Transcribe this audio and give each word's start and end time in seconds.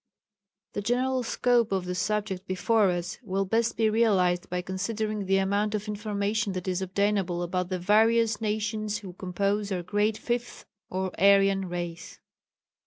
The 0.73 0.81
general 0.81 1.21
scope 1.21 1.71
of 1.71 1.85
the 1.85 1.93
subject 1.93 2.47
before 2.47 2.89
us 2.89 3.19
will 3.21 3.45
best 3.45 3.77
be 3.77 3.87
realized 3.87 4.49
by 4.49 4.63
considering 4.63 5.27
the 5.27 5.37
amount 5.37 5.75
of 5.75 5.87
information 5.87 6.53
that 6.53 6.67
is 6.67 6.81
obtainable 6.81 7.43
about 7.43 7.69
the 7.69 7.77
various 7.77 8.41
nations 8.41 8.97
who 8.97 9.13
compose 9.13 9.71
our 9.71 9.83
great 9.83 10.17
Fifth 10.17 10.65
or 10.89 11.11
Aryan 11.21 11.69
Race. 11.69 12.19